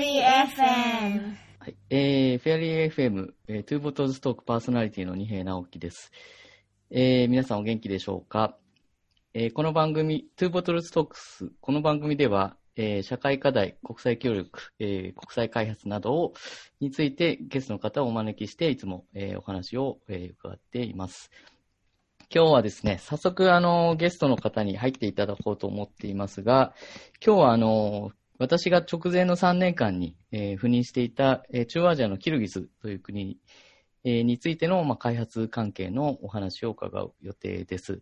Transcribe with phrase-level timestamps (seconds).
[0.00, 1.36] リー FM。
[1.58, 1.76] はい。
[1.90, 6.10] えー、フェアリー FM、えー、 Two Bottles Talk パーソナリティの二平直樹です。
[6.90, 8.56] えー、皆さんお元気でしょうか？
[9.34, 16.32] えー、この番組、 Two Bottles Talks、この番組では、えー、社会課題、国際協力、えー、国際開発などを
[16.80, 21.30] についてゲストの方をお招きして、いつも、えー、お話を、えー、伺っています。
[22.34, 26.72] 今日はですね、早速あのゲストの方に入っていただこうと思っていますが、
[27.22, 33.36] 今日はあの私が直前の3年間に、えー、赴任していた、えー、中央アジアのキルギスという国、
[34.02, 38.00] えー、についての、まあ、開発関係のお話を伺う予定です。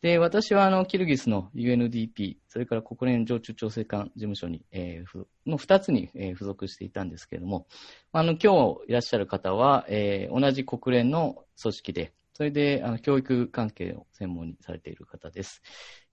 [0.00, 7.66] で、私はあのキルギスの UNDP、それから国連常駐調整官事務所に、えー、の2つに、えー、付属していたんですけれども、
[8.12, 15.62] あの今日いらっしゃる方は、えー、同じ国連の組織で、それで、あの、教育関係を専門にされている方です。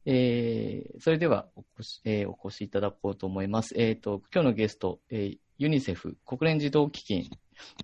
[0.06, 3.76] えー、それではお越し、えー、お越しいただこうと思います。
[3.78, 7.30] えっ、ー、と、今日のゲスト、えー、ユニセフ、国連児童基金、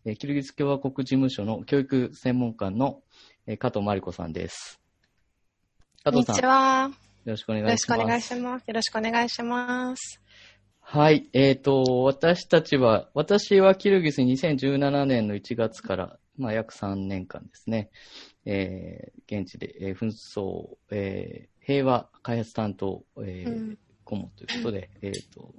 [0.06, 3.02] えー、キルギス共和国事務所の教育専門官の、
[3.46, 4.82] えー、加藤真理子さんです。
[6.04, 6.34] 加藤さん。
[6.34, 6.92] こんにちは。
[7.26, 7.92] よろしくお願いします。
[7.92, 8.68] よろしくお願いします。
[8.68, 10.22] よろしくお願いします。
[10.80, 11.30] はい。
[11.34, 17.90] えっ、ー、と、私たちは、私はキルギス2017年の1月から、まあ、約3年間ですね、
[18.46, 25.54] えー、現地で、えー、紛争、えー、平和開発担当、えー、うん、顧問ということで、えっ、ー、と、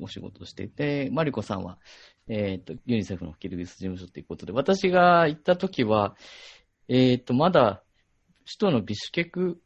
[0.00, 1.78] お仕事をしていて、マリコさんは、
[2.28, 6.16] えっ、ー、と、ユニセフのキルギス事務所ということで、私が行った時は、
[6.88, 7.82] えっ、ー、と、まだ、
[8.44, 9.60] 首都のビシュケク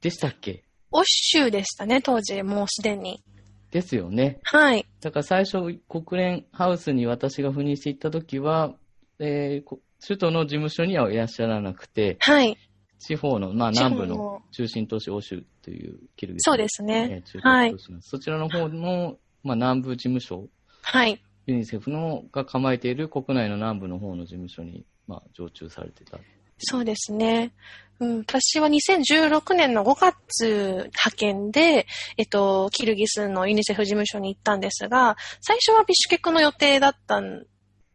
[0.00, 0.64] でしたっけ？
[0.90, 3.22] オッシュでしたね、当時、もうすでに。
[3.70, 4.38] ですよね。
[4.44, 4.86] はい。
[5.00, 8.74] だから最初、国連ハウスに私が赴任していった時は、
[9.18, 12.56] えー、首都の事務所にはいらっしゃらなくて、はい。
[12.98, 17.22] 地方の、まあ、南部の中心都市、欧州というキルギス、そうですね。
[17.26, 20.48] 中心都市はい、そちらの方の、まあ、南部事務所、
[20.82, 21.22] はい。
[21.46, 26.18] ユニセフのが構えている国内の南部の方の事務所に、まあ、常駐されてた。
[26.58, 27.52] そうですね。
[27.98, 31.86] うん、私は2016年の5月派遣で、
[32.16, 37.46] えっと、キルギスのユニセフ事務所に行ったんですが、最初はビシュケクの予定だったんで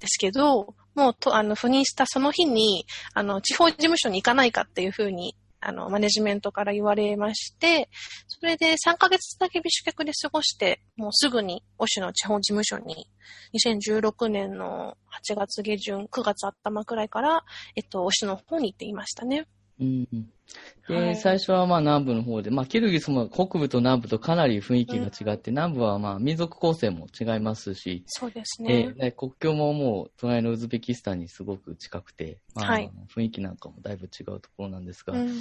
[0.08, 7.88] すけど、もうと、あの、赴任したその日に、あの、地方事務所に行かないかっていうふうに、あの、マネジメントから言われまして、
[8.28, 13.08] それで3ヶ月だけ美酒客で過ごして、もうすぐに、オシの地方事務所に、
[13.54, 14.98] 2016年の
[15.30, 17.44] 8月下旬、9月頭くらいから、
[17.76, 19.48] えっと、オシの方に行っていましたね。
[19.82, 20.08] うん。
[20.88, 28.94] で、はい、最初はまあ南部の方で、まあキルギスも北部と南部とかなり雰囲気が違って、うん、南部はまあ民族構成も違いますし、そうですね。
[28.94, 35.32] で、国境ももう隣のウズベキスタンにすごく近くて、まあ、はい、雰囲気なんかもだいぶ違うところなんですが、うん、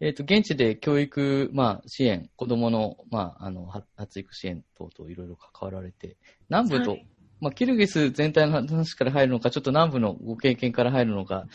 [0.00, 6.16] えっ、と、現地で教育、まあ支援、子供の、まあ、あの、発育支援等々いろいろ関わられて、
[6.50, 7.06] 南部と、はい、
[7.40, 11.46] まあ、キルギス全体の話から入るのか、ちょっと南部のご経験から入るのか、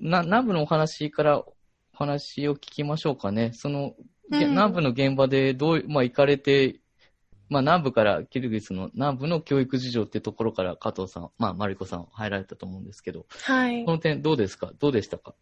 [0.00, 1.55] な南部のお話からお
[1.96, 3.52] 話を聞きましょうかね。
[3.54, 3.94] その、
[4.30, 6.80] うん、南部の現場でどう、まあ、行かれて、
[7.48, 13.84] まあ、南部からキルギスの南部の教育事情ってところから加藤さん、まあ、マリコさん入られたと思うんですけど、はい。
[13.84, 14.72] この点どうですか？
[14.78, 15.34] どうでしたか？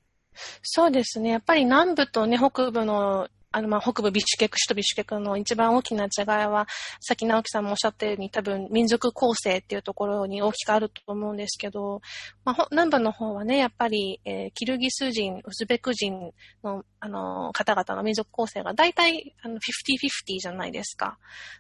[0.62, 1.31] そうですね。
[1.31, 6.66] やっぱり南部とね、北部のあの、ま、北部ビシュケク、首都ビシュケクの一番大きな違いは、
[7.00, 12.00] さっき直樹さんもおっしゃったように、多分民族構成っていうところに大きくあると思うんですけど、
[12.44, 16.32] まあ、南部の方はね、やっぱり、えー、キルギス人、ウズベク人
[16.65, 21.19] の、あの、方々の民族構成が大体、あの、50-50じゃないですか。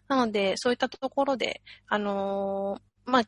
[0.08, 3.22] なので、そういったところで、あのー、まあ、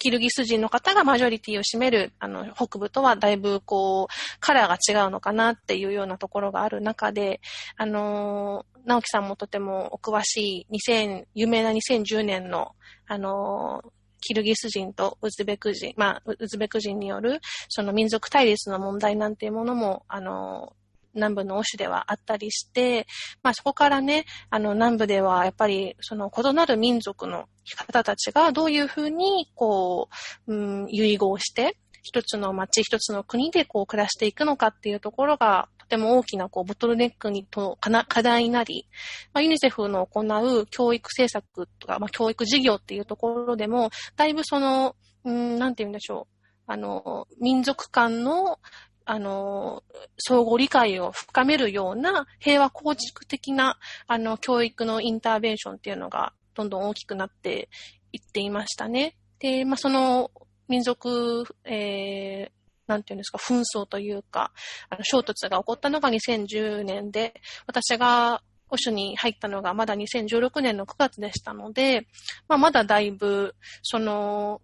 [0.00, 7.40] キルギス人の方がマジョリティを占める、あの、北部とはだいぶこう、カラーが違うのかなっていうようなところがある中で、
[7.76, 12.72] あの、直樹さんもとてもお詳しい2000、有名な2010年の、
[13.06, 13.82] あの、
[14.22, 20.72] キルギス人とウズベク人、まあ、ウズベク人による、その民族対立の問題なんていうものも、あの、
[21.14, 23.06] 南部の欧州ではあったりして、
[23.42, 30.08] まあそこからね、あの南部ではやっぱりその異なる民族の方たちがどういうふうにこ
[30.46, 38.86] う、うん、遺合して、一つの町、一つの国でこう暮らしていくのかっていうところが、とても大きなこうボトルネックにとかな課題になり、
[39.32, 46.34] まあ、ユニセフの行う教育政策とか、まあ、教育事業っていうところでも、だいぶその、うん、なんて言うんでしょう。
[46.66, 48.58] あの、民族間の
[49.04, 49.82] あの、
[50.18, 57.68] 相互理解を深めるような平和構築的な、あの、教育のインターベンションっていうのがどんどん大きくなって
[58.12, 59.16] いっていましたね。
[59.38, 60.30] で、まあ、その
[60.68, 62.50] 民族、えー、
[62.86, 64.52] なんていうんですか、紛争というか、
[64.90, 67.34] あの衝突が起こったのが2010年で、
[67.66, 72.06] 私が保守に入ったのがまだ2016年の9月でしたので、
[72.46, 74.60] まあ、まだだいぶ、その、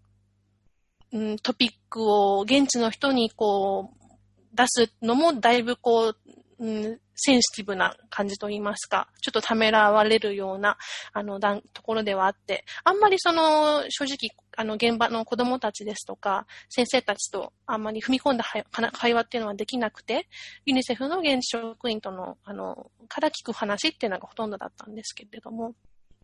[1.13, 4.07] うん、トピックを現地の人にこう、
[4.55, 6.17] 出すのもだいぶこう、
[6.59, 10.77] うん、センシティブな感じと言いますか、ちょっとためらわれるような、
[11.13, 18.45] あの、だんところではあって、あんまりその、正直、あの、現場の子供たちですとか、先生たちとあんまり踏み込んだ
[18.93, 20.29] 会話っていうのはできなくて、
[20.67, 25.75] ユニセフの現地職員との、あの、から聞く話っていうのがほとんどだったんですけれども。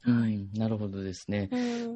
[0.06, 1.48] うん、なるほどですね。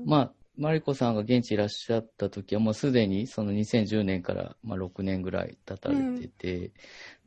[0.05, 6.73] まあ、マリコさんが現地いらっしゃった時はもうすでにその2010年からまあ6年ぐらい経たれてて、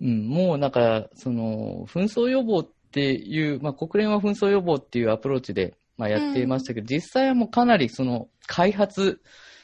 [0.02, 9.22] うん、うん、もうなんかその紛争予防っていう、まあ国連は紛争予防っていうアプローチでまあやっていましたけど、うん、実際はもうかなりその開発、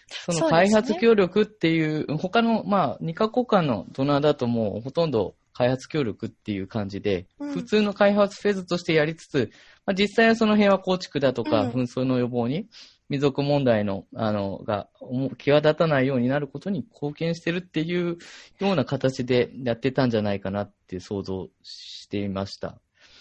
[0.08, 9.52] その開発協力っていう、うね、他のまあ2カ国間のドナーだともうほとんど開発協力っていう感じで、うん、普通の開発フェーズとしてやりつつ、
[9.86, 12.68] まあ、実際はその平和構築だとか、紛争の予防に、
[13.08, 14.90] 民族問題の、あの、が、
[15.38, 18.18] 際立たないようになることに貢献してるっていう
[18.60, 22.80] ような形でやってたんじゃないかなって想像していました。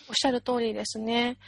[0.08, 1.38] おっしゃる通りですね。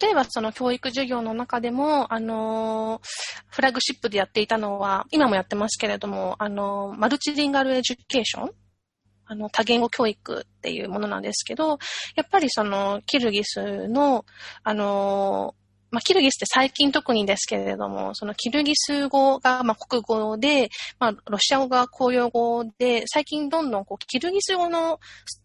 [0.00, 3.00] 例えばその教育授業の中でも、あの、
[3.48, 8.50] フラッグシップでやっていたのは、今もやってますけれども、あの、マルチリンガルエデュケーション
[9.32, 11.78] あの、多言語教育っていうものなんですけど、
[12.16, 14.24] やっぱりその、キルギスの、
[14.62, 15.54] あの、
[15.90, 25.00] まあ、キルギスって最近特にですけれども、そのキルギス語が、まあ、国語で、まあ、ロシア語が公用語で、最近どんどんこう、キルギス語の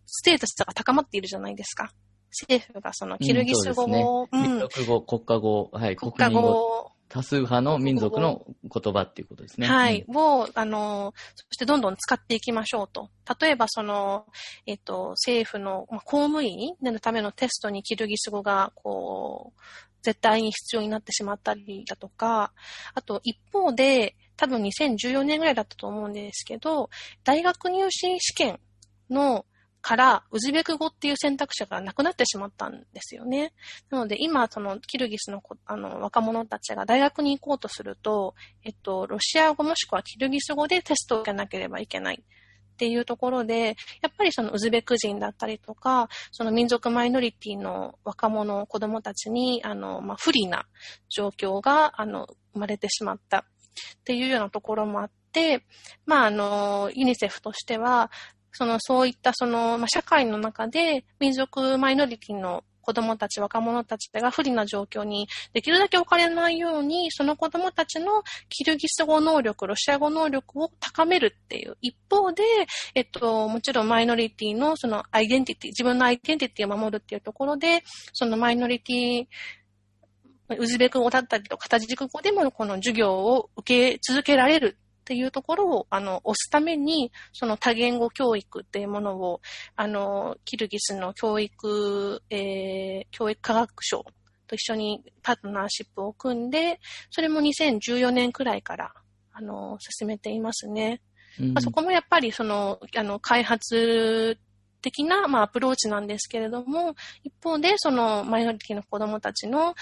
[0.05, 1.91] ステータスが高まっているじゃないですか。
[2.29, 9.67] 政府がそのキルギス語を、うん、ね、民族語、国家語、はい、国家語多数派の民族の言葉っていうことですね。
[9.67, 10.05] はい。
[10.07, 13.09] うん、を、あの、そしてどんどん使っていきましょうと。
[13.39, 14.25] 例えば、その、
[14.65, 19.61] えっ、と、政府の、まあ、公務員になるためのテストにキルギス語が、こう、
[20.01, 22.53] 絶対に必要になってしまったりだとか、
[22.93, 26.89] あと一方で、多分2014年ぐらいだったと思うんですけど、
[27.23, 28.59] 大学入試試験
[29.09, 29.45] の
[29.87, 33.53] からウズベク語っていう選択肢がなくなってしまったんですよね。
[33.89, 38.35] なので今、そのキルギスのあの若者たちが大学に行こうとすると、
[38.65, 42.21] えっと、ロシア語もしくはキルギス語でテストを受けなければいけない。
[42.21, 50.67] っていうところで、やっぱりそのウズベク人だったりとか、その民族マイノリティの若者、子供たちに、あの、まあ、不利な
[51.09, 53.43] 状況が、あの、生まれてしまったっ
[54.03, 55.65] ていうようなところもあって、
[56.05, 58.11] まあ、あの、ユニセフとしては、
[58.51, 71.77] その、そういったその、まあ、社会の中で民族マイノリティの子供たち、若者たちが不利な状況にできるだけ置かれないように、その子供たちのキルギス語能力、ロシア語能力を高めるっていう。
[71.81, 72.43] 一方で、
[72.95, 77.83] えっと、もちろんマイノリティのそのアイデンティティ、自分のアイデンティティを守るっていうところで、
[78.13, 79.27] そのマイノリティ、
[80.57, 89.39] ウズベク語だったりとか、タジク語でもこの授業を受け続けられるっていうところを、あの、押すために、その多言語教育っていうものを、
[89.77, 94.03] あの、キルギスの教育、えー、教育科学省
[94.47, 98.91] と一緒にパートナーシップを組んで、それも2014年くらいから、
[99.31, 100.99] あの、進めていますね。
[101.39, 104.37] うん、まあ、そこもやっぱり、その、あの、開発
[104.81, 109.75] 的な、まあ、アプローチなんですけれども、一方で、その、マイノリティの子供たちの、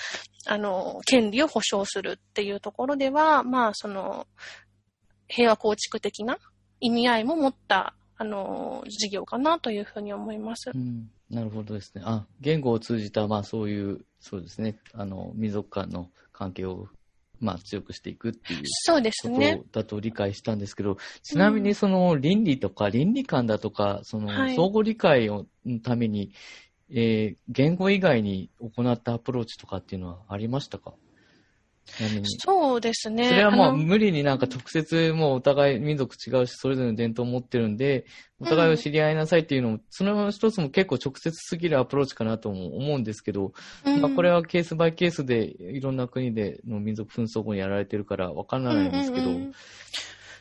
[0.47, 4.27] あの、権利を保障するっていうところでは、まあ、その、
[5.35, 6.37] 平和構築的な
[6.79, 10.71] 意味合いも持った、あの、事業かなというふうに思います。
[10.73, 12.01] うん、なるほどですね。
[12.05, 16.87] あ、言語を通じた、まあそういう、そうですね、あの、民族間の関係を、
[17.41, 19.61] まあ強くしていくっていうそうですね。
[19.73, 25.45] だと理解したんですけど、ちなみにその倫理とか倫理観だとか、その相互理解の
[25.83, 26.31] ために、はい、
[26.91, 30.93] えー、言語以外に行ったアプローチとかっていうのはありましたか？
[32.39, 33.29] そうですね。
[33.29, 38.05] それはもう無理になんか直接もうお互い民族違うし、それぞれの伝統を持ってるんで、
[38.39, 43.53] お互いを知り合いなさいっていうのも、うん、その一つも結構直接すぎるアプローチかなと思うんですけど、
[43.85, 49.53] うん、まあこれはケースバイケースでいろんな国での民族紛争後にやられてるからわからないんですけど、うんうんうん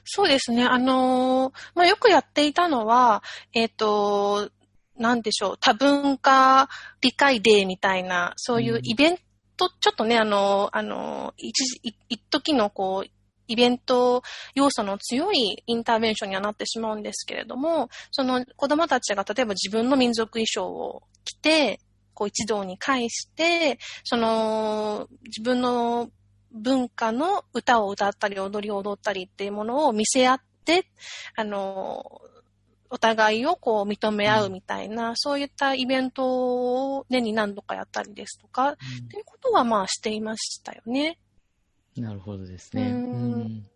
[0.07, 0.65] そうですね。
[0.65, 3.23] あのー、まあ、よくやっていたのは、
[3.55, 4.51] えっ、ー、と、
[4.99, 6.69] なんでしょう、多文化
[7.01, 9.19] 理解デーみたいな、そういうイベン
[9.57, 13.11] と、ちょっとね、あの、あの、一時、一時のこう、
[13.47, 14.23] イベント
[14.55, 21.81] 要素の強いインターベンションにはなってしまうんですけれども、その子供たちが例えば自分の民族衣装を着て、
[22.15, 26.11] こう一堂に会して、その自分の
[26.53, 30.87] 文化の歌を歌ったり踊りを踊ったりっていうものを見せ合って、
[31.37, 32.05] あの、
[32.95, 38.77] お互いをこう認め合うみたいな、そういったイベントを年に何度かやったりですとか、っ
[39.11, 41.19] ていうことはまあしていましたよね。
[41.97, 42.83] なるほどですね。
[42.83, 43.67] ううんん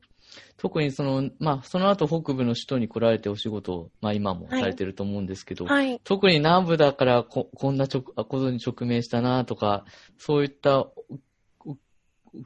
[0.57, 6.01] 特にその、まあ、その後北部の首都に来られてお仕事を、まあ今もされてると思うんですけど、はい。
[6.05, 9.85] 特に南部だからここんなちょことに直面したなとか、
[10.17, 10.87] そういった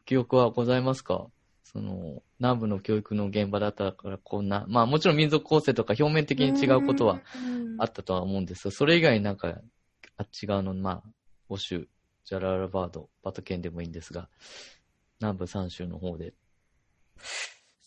[0.07, 1.27] 記憶はございますか？
[1.73, 9.61] その、南部の教育の現場だったからこんな、まあもちろん民族構成とか表面的に違うことはうんあったとは思うんですが、それ以外になんか、
[10.17, 11.03] あ違うの、まあ、
[11.49, 11.89] 欧州、
[12.25, 14.29] ジャララバード、バトケンでもいいんですが、
[15.21, 16.35] 南部3州の方で。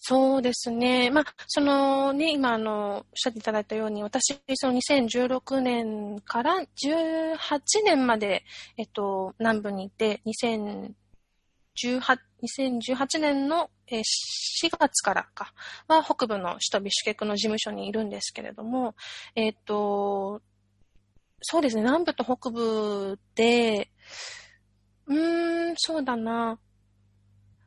[0.07, 1.09] そうですね。
[1.09, 7.37] まあ、そのね、今、あの、おっしゃっていただいたように、私、その2016年から18
[7.83, 8.43] 年まで、
[8.77, 10.93] えっと、南部にいて、2018、
[12.45, 14.03] 2018年のえー
[14.63, 15.53] 4月からか、
[15.87, 18.95] は北部の首都ビシュケクの事務所にいるんですけれども、
[19.35, 20.41] えっと、
[21.41, 23.89] そうですね、南部と北部で、
[25.07, 26.57] うーん、そうだな。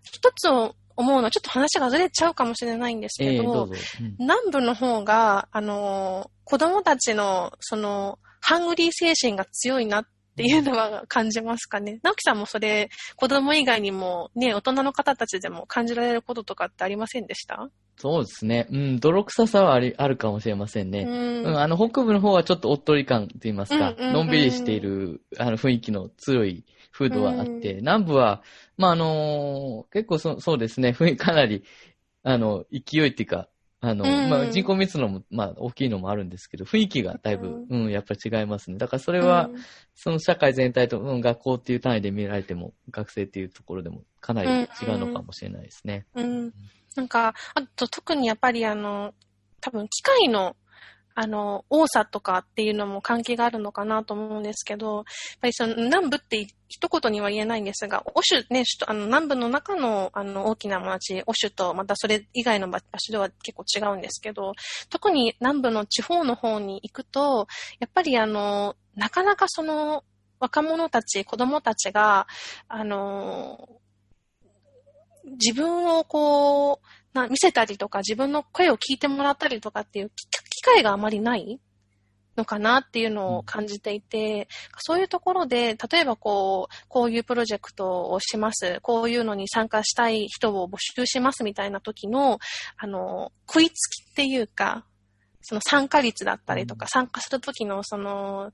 [0.02, 3.64] 一つを思うのは、ちょっと話がずれちゃうかもしれないんですけど、ええど。
[3.64, 3.72] うん
[4.18, 10.06] 南部の方が、あの、子供たちの、その、ハングリー精神が強いなっ
[10.38, 11.98] ていうのは感じますかね。
[12.02, 17.68] 直樹さんもそれ、子供以外にも、ね、大人の方たちでも感じられることとかってありませんでした？
[17.96, 18.68] そうですね。
[18.70, 21.02] うん、泥臭さはありあるかもしれませんね。
[21.02, 21.58] ううん、ん。
[21.58, 28.42] あの、北部の方はちょっとおっとり感と言いますか、うんうんうんのんびりしている、あの、雰囲気の強い風土はあって、南部は、
[28.76, 31.64] まあ、あの結構そそうですね、雰囲気かなり、
[32.22, 33.48] あの、勢いっていうか、
[33.80, 38.78] あの、うんまあ、人口密度も、まあ、大きいのもあるんですけど、雰囲気がだいぶ、ううん、やっぱり違いますね。
[38.78, 39.56] だからそれは、うん
[40.00, 46.06] その社会全体と、うん、学校っていう単位で見られても、学生っていうところでもかなり違うのかもしれないですね。
[46.14, 46.52] うん。
[46.94, 49.12] なんか、あと特にやっぱりあの、
[49.60, 50.54] 多分機械の、
[51.20, 55.04] あの、多さとかっていうのも関係があるのかなと思うんですけど、やっ
[55.40, 64.52] ぱりその南部って一言には言えないんですが、欧州ね、首都あの南部の中のあの大きな町、欧州とまたそれ以外の場所では結構違うんですけど、
[64.90, 67.48] 特に南部の地方の方に行くと、
[67.80, 70.04] やっぱりあの、なかなかその
[70.38, 72.28] 若者たち、子供たちが、
[72.68, 73.68] あの、
[75.24, 80.12] 自分をこう、見せたりとか、自分の声を聞いてもらったりとかっていう
[80.58, 81.60] 機機会があまりない
[82.36, 84.48] のかなっていうのを感じていて、
[84.78, 92.38] そういうところで、例えばこう、こういうプロジェクトをします、こういうのに参加したい人を募集しますみたいな時の、
[92.76, 94.84] あの、食いつきっていうか、
[95.42, 98.52] その参加率だったりとか、参加する時のその、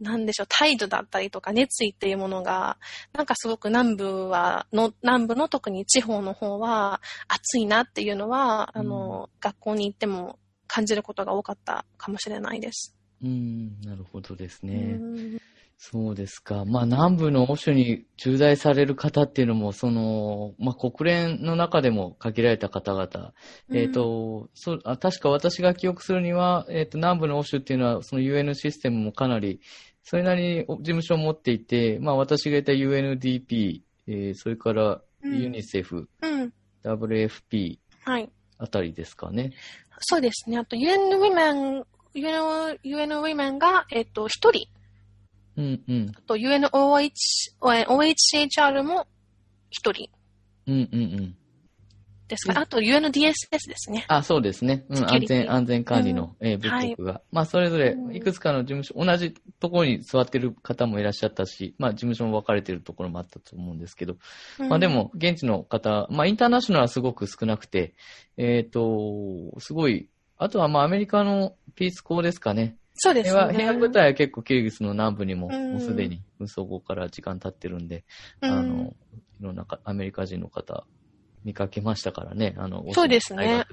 [0.00, 2.78] なんでしょう、態度だったりとか、熱意っていうものが、
[3.12, 10.38] なんかすごく南部は、の、南部の特に地方の方は、熱いなっていうのは、あの、学校に行っても
[10.72, 12.94] 感じることが多かったかもしれないです。
[13.22, 14.74] うん、なるほどですうね。
[14.94, 15.40] ん
[15.82, 16.66] そうですか。
[16.66, 23.32] まあ、南部の欧州に駐在される方っていうのも、その、まあ、国連の中でも限られた方々。
[23.72, 29.60] えっ、と、そうあ確か私が記憶するには、えっ、と、南部の欧州っていうのは、その UN システムもかなり、
[30.02, 36.52] それなりに事務所を持っていて、まあ、私がいた UNDP、えーそれからうんユニセフ、うん。
[36.84, 38.30] WFP はい。
[38.58, 39.52] あたりですかね。
[40.00, 40.58] そうですね。
[40.58, 44.68] あと、UN Women、UN, UN Women が、えっと、一人。
[45.56, 46.12] うんうん。
[46.16, 47.10] あと、UNOH、
[47.60, 49.06] OHCHR も
[49.70, 50.08] 一人
[50.66, 51.36] うんうんうん。
[52.30, 52.54] ですか？
[52.54, 54.06] ら、あと UNDSS ですね。
[54.08, 54.84] あ、そうですね。
[54.88, 57.20] うん、安全、安全管理の、えー部局が。
[57.30, 64.16] まあ、それぞれう、んいくつかの事務所、同じところに座ってる方もいらっしゃったし、まあ、事務所も分かれてるところもあったと思うんですけど、
[64.58, 67.94] まあ、でも、現地の方、まあ、インターナショナルはすごく少なくて、
[68.36, 70.08] えっ、と、すごい、
[70.38, 72.76] あとは、まあ、アメリカのピース校ですかね。
[72.94, 73.54] そうですね。
[73.54, 78.04] 平和部隊は結構キルギスの南部にも、うんもうすでに紛争後から時間経ってるんで、
[78.42, 78.94] うんあの、
[79.40, 80.84] いろんなかアメリカ人の方、
[81.44, 82.54] 見かけましたからね。
[82.58, 83.64] あの、そうですね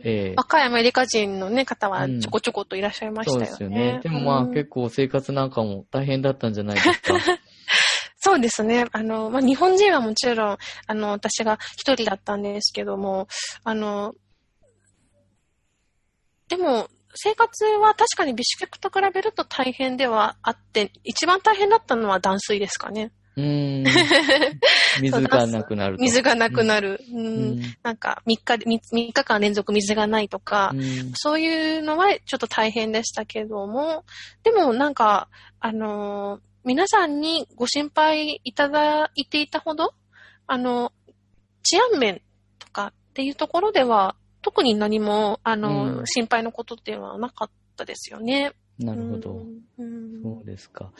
[0.00, 3.46] ええ若いアメリカ人のね、方はちょこちょこっといらっしゃいましたよね。
[3.46, 4.00] そうですよね。
[4.02, 7.14] でもまあ、うん結構生活なんかも大変だったんじゃないですか。
[8.24, 8.86] そうですね。
[8.92, 13.26] あの、まあ、日本人はもちろん、あの、私が一人だったんですけども、
[13.64, 14.14] あの、
[16.48, 23.10] でも、生活は確かにビシュケクと比べると大変ではあって、一番大変だったのは断水ですかね。
[23.36, 23.84] うーん。
[25.00, 26.02] 水がなくなると。
[26.02, 27.00] 水がなくなる。
[27.12, 34.04] うんうんなんか3日で、3, 日間連続水がないとか、うんそういうのはちょっと大変でしたけども、
[34.42, 35.28] でもなんか、
[35.60, 39.94] あのー皆さんにご心配いただいていたほど、
[40.46, 40.92] あの、
[41.64, 42.22] 治安面
[42.60, 48.52] とかっていうところでは、特に何も、あの、うん心配のことっていうのはなかっったですよね。
[48.78, 49.46] なるほど。
[49.78, 50.92] うんそうですか。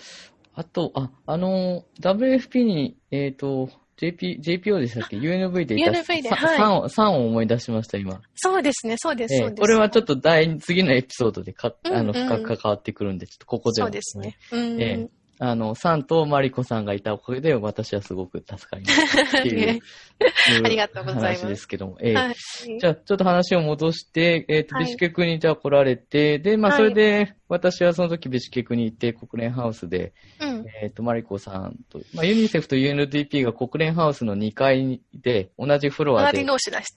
[0.55, 8.21] あと、あ、あの、WFP に、えっ、と、JP、JPO でしたっけ ?UNV でいた UNV でさはい3を、3を思い出しました、今。
[8.35, 9.59] そうですね、そうです、えそうです。
[9.59, 14.37] えこれはちょっと第、次のエピソードでか、あの、深く関わってくるんで、ちょっとここではそうですね。
[14.51, 14.81] うん。
[14.81, 19.81] ええあの、サンとマリコさんがいたおかげで、私はすごく助かりましたっていう。
[20.65, 21.99] ありがとうございます話ですけども。
[22.01, 22.79] ええはい。
[22.79, 30.65] じゃあ、ちょっと話を戻して、えっ、と、はいビシュケクにじゃあ来られて、で、まあ、はいそれで、私はその時ビシュケクに行って、国連ハウスで、うん。
[30.81, 36.45] えっ、と、マリコさんと、まあ、ユニセフと UNDP が国連ハウスの2階で、同じフロアで、で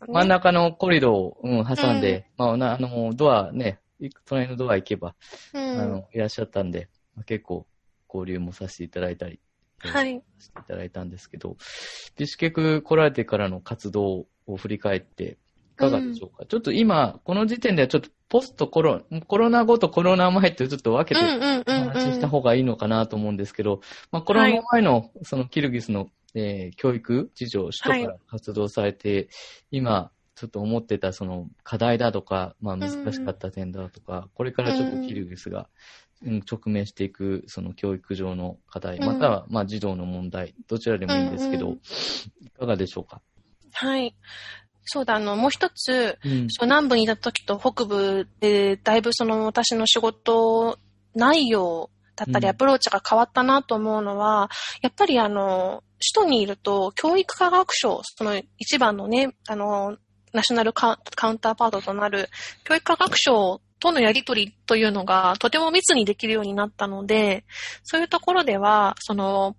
[0.05, 0.13] ね。
[0.13, 3.79] 真ん中のコリドーを、うん、挟んで、まあ、なあの、ドアね、
[4.25, 5.15] 隣のドア行けば、
[5.51, 5.81] うん。
[5.81, 7.65] あの、いらっしゃったんで、まあ、結構
[8.15, 9.39] 交流もさせていただいたり、
[9.83, 10.23] えーはい。
[10.37, 11.57] させていただいたんですけど、
[12.17, 15.37] ビシュケク来られてからの活動を振り返って、
[15.73, 22.31] いかがでしょうか、ちょっと今、この時点ではちょっとポストコロ、コロナ後とコロナ前ってちょっと分けてうんうんおうん話ししたうん。
[22.31, 23.81] 方がいいのかなと思うんですけど、
[24.11, 29.29] まあ、コロナ前のそのキルギスの、えー教育事情、首都から活動されて、
[29.71, 35.65] 今、ちょっと思ってたその課題だとか、まあ難しかった点だとか、これからちょっとキルギスが、うん、
[36.25, 43.21] 直面していくその教育上の課題、うんまたはまあ児童の問題、どちらでもいいんですけど、うんうんいかがでしょうか？
[43.73, 44.15] はい。
[44.85, 46.47] そうだ、あの、もう一つ、うん。
[46.49, 50.77] そう南部にいた時と北部で、だいぶその私の仕事
[51.15, 54.49] 内容だったりうんアプローチが変わったなと思うのは、
[54.81, 55.83] やっぱりあの、
[56.15, 59.97] 首都にいると教育科学省、その一番のね、あの、
[60.33, 62.29] ナショナルカカウンターパートとなる
[62.63, 67.45] 教育科学省とのやりとりというのがとても密にできるようになったので、
[67.83, 69.55] そういうところでは、その、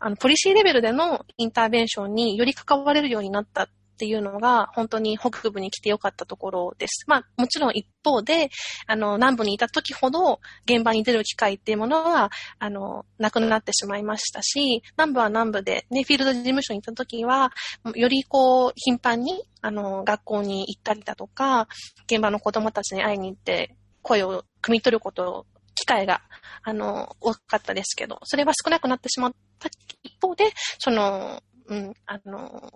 [0.00, 7.04] あの、ポリシーレベルでのインターベンションにより関われるようになったっていうのが、本当に北部に来てよかったところです。
[7.08, 8.48] まあ、もちろん一方で、
[8.86, 17.50] あの、南部にいた時ほど、現場に出る機会っていうものは、あの、なくなってしまいましたし、南部は南部で、ね、フィールド事務所に行った時は、
[17.96, 21.66] よりこう、頻繁に、あの、学校に行ったりだとか、
[22.04, 26.22] 現場の子供たちに会いに行って、声を汲み取ること、機会が、
[26.62, 29.68] あの、多かったですけど、それは少なくなってしまった
[30.02, 32.72] 一方で、その、うん、あの、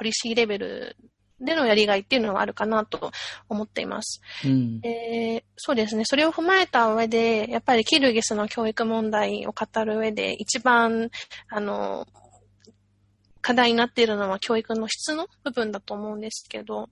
[0.00, 0.96] ポリシーレベル
[1.42, 3.12] でのやりがいっていうのはあるかなと
[3.50, 4.22] 思っています。
[4.46, 4.80] うん。
[4.82, 6.04] えーそうですね。
[6.06, 11.10] それを踏まえた上で、やっぱりキルギスの教育問題を語る上で、一番、
[11.50, 12.06] あの、
[13.42, 16.88] 課題になっているのは教育の質の部分だと思うんですけど、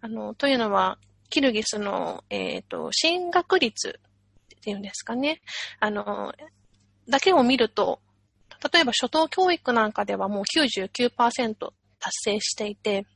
[0.00, 3.98] あの、というのは、キルギスの、えっ、と、進学率
[4.56, 5.40] っていうんですかね。
[5.80, 6.32] あの、
[7.08, 8.00] だけを見ると、
[8.72, 11.72] 例えば初等教育なんかではもう99%
[12.04, 13.06] 達成していて、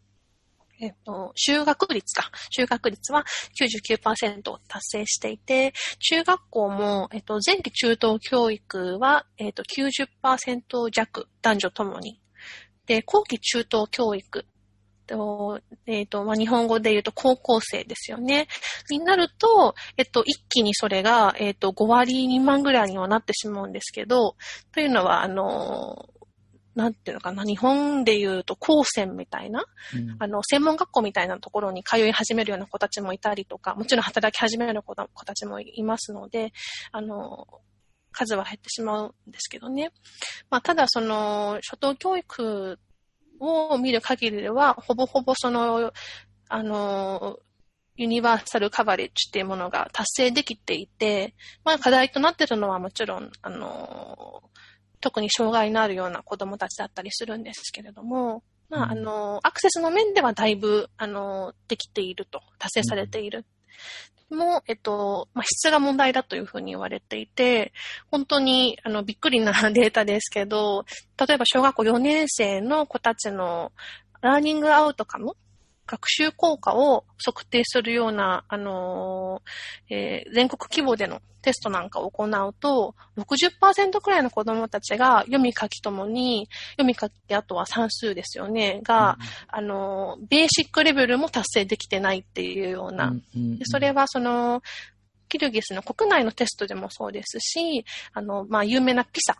[0.80, 2.30] えっと、修学率か。
[2.50, 3.24] 修学率は
[3.60, 12.20] 99%達成していて、中学校も、えっと、前期中等教育は、えっと、90%弱、男女ともに。
[12.86, 14.46] で、後期中等教育
[15.06, 18.46] と、えっと、まあ、日本語で言うと高校生ですよね。
[18.88, 24.36] になると、えっと、一気にそれが、えっと、5割未満ぐらいにはなってしまうんですけど、
[24.72, 26.08] というのは、あの、
[26.78, 29.64] なんていうのかな、日本で言うと高専みたいな、
[29.96, 36.52] うんあの、専門学校みたいなところに通い始めるような子たちもいたりとか、もちろん働き始める子たちもいますので、
[36.92, 37.48] あの、
[38.12, 39.90] 数は減ってしまうんですけどね。
[40.50, 42.78] まあ、ただその、初等教育
[43.40, 45.92] を見る限りでは、ほぼほぼその、
[46.48, 47.40] あの、
[47.96, 54.44] ユニバーサルカバレッジっていうものが達成できていて、まあ課題となっているのはもちろん、あの、
[55.00, 63.44] 特に障害のあるような子供たちだったりするんですけれども、まあ、あうんの、アクセスの面ではだいぶ、あの、できていると、達成されている。
[64.30, 67.72] も、えっと、まあ、質が問題だというふうに言われていて、
[68.10, 70.84] 本当に、あの、びっくりなデータですけど、
[71.26, 73.72] 例えば小学校4年生の子たちの
[74.20, 75.34] ラーニングアウトカム
[75.88, 89.16] 学習効果を測定するような、あのーえー全国規模でのテストなんかを行うと、60%くらいの子供たちが読み書きともに、読み書きあとは算数ですよね、が、
[89.48, 94.62] あのーベーシックレベルも達成できてないっていうような、うんうんでそれはその、
[95.28, 99.36] キルギスの国内のテストでもそうですし、あの、まあ、有名なピサ、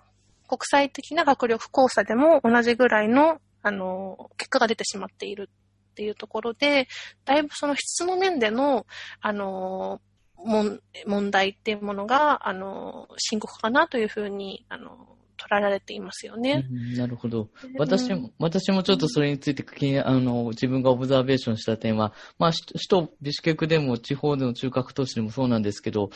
[0.47, 5.51] 国際的な学力講座でも同じぐらいの、あの、結果が出てしまっている
[5.99, 6.87] っていうところで、
[7.25, 8.87] だいぶその質の面での、
[9.21, 10.01] あの、
[10.37, 16.65] 問問題っていうものが、あの、深刻かなというふうに、あの、捉えられていますよね。
[16.71, 17.49] うんなるほど。
[17.77, 19.65] 私も、私もちょっとそれについて
[20.03, 26.11] あの、自分がオブザーベーションした点は、まあ、首首都ビシュケクでも地方での中核都市でもそうなんですけど、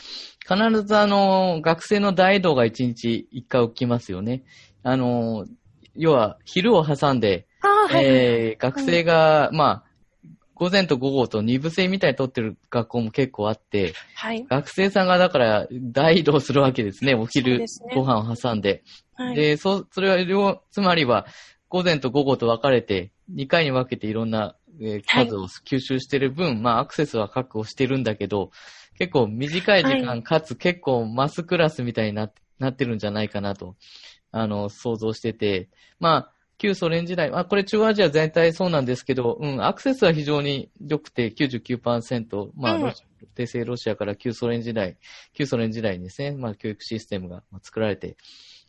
[0.47, 4.45] 必ずあの、学生の大移動が1日1回起きますよね。
[4.81, 5.45] あの、
[5.95, 9.93] 要は、昼を挟んで、はい、はいえー学生が、まあ、
[10.55, 14.45] 午前と午後と二部制みたいに取ってる学校も結構あって、はい。
[14.47, 18.83] 学生さんがだから大移動するわけですね、お昼ご飯を挟んで。
[19.15, 19.35] はい。
[19.35, 21.25] で、そう、それは両、つまりは、
[21.69, 28.51] 午前と午後と分かれて、2回に分けていろんな、えーはい数を吸収してる分、まあアクセスは確保してるんだけど、
[28.97, 33.75] 結構短い時間、はかつ結構マスクラスみたいになってなってるんじゃないかなと、
[34.31, 42.93] あの、想像してて、まあ、旧ソ連時代、まあこれ中央アジア全体そうなんですけど、うん、アクセスは非常に良くて99%、まあ、う
[43.35, 44.97] 帝政ロシアから旧ソ連時代、
[45.33, 48.17] 旧ソ連時代にですね、まあ教育システムがまあ作られて、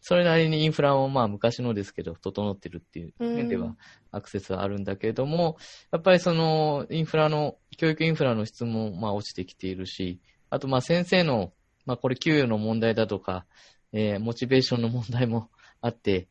[0.00, 3.76] それなりにインフラもまあ昔のですけど、整ってるっていう面ではうん
[4.12, 5.56] アクセスはあるんだけれども、
[5.90, 10.20] やっぱりそのインフラの、教育インフラの質もまあ落ちてきているし、
[10.50, 11.52] あとまあ先生の、
[11.86, 13.46] まあこれ給与の問題だとか、
[13.92, 15.48] えーモチベーションの問題も
[15.80, 16.28] あって、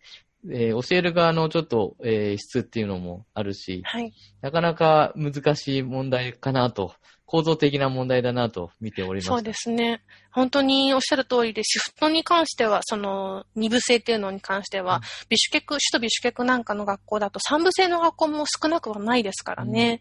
[0.49, 4.13] えー教える側のちょっと、えー質っていうのもあるし、はい。
[4.41, 6.93] なかなか難しい問題かなと、
[7.25, 9.25] 構造的な問題だなと見ております。
[9.27, 10.03] そうですね。
[10.31, 19.89] 本当におっしゃる通りで、シフトに関しては、その、二部制っていうのに関しては、うんビシュケク、首都ビシュケクなんかの学校だと三部制の学校も少なくはないですからね。
[19.89, 19.99] やっ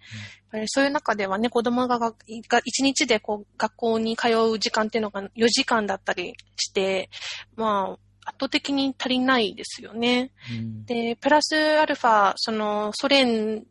[0.50, 7.09] ぱりそういう中ではね、子供ががが一日でこう学校に通う時間っていうのが4時間だったりして、
[7.57, 10.30] まあ、圧倒的に足りないですよね。
[10.50, 13.64] うんで、プラスアルファ、その、ソ連、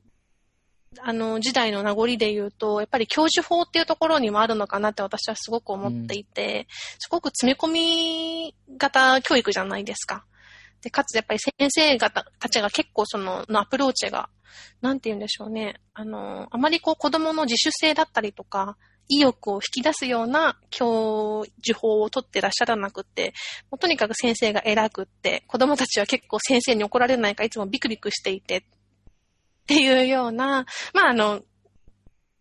[1.00, 6.68] あの、時代の名残で言うと、やっぱり教授法っていうところにもあるのかなって私はすごく思っていて、
[7.00, 10.26] すごく詰め込み型教育じゃないですか。
[10.82, 14.30] で、かつやっぱり先生方たちが結構その、のアプローチが、
[14.82, 15.80] なんて言うんでしょうね。
[15.94, 18.78] あの、あまりこう子供の自主性だったりとか、
[19.12, 23.34] 意欲を引き出すような教授法を取ってらっしゃらなくって、
[23.70, 28.64] もうとにかく先生が偉くって、子供たちは結構先生に怒られないかいつもビクビクしていて、っ
[29.68, 31.42] ていうような、まああの、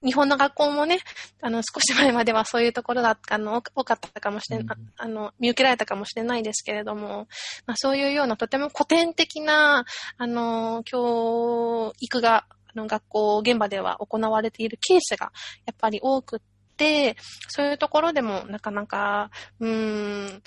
[0.03, 1.01] 日本の学校もね、
[1.43, 4.93] あの、少し前まではそういうところが、あの、多多かったかもしれない、うん。
[4.97, 7.27] あの、見受けられたかもしれないですけれども、
[7.67, 9.85] まあそういうようなとても古典的な、
[10.17, 15.33] あの、教育が、あの、学校現場では行われているケースが、
[15.67, 16.41] やっぱり多くっ
[16.81, 17.17] て、
[17.49, 20.43] そういうところでもなかなか、うーん、